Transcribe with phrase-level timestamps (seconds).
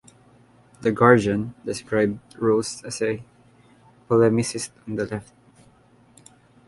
[0.81, 3.23] "The Guardian" described Rose as a
[4.09, 5.31] "polemicist on the left.